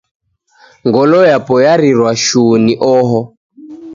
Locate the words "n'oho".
2.63-3.21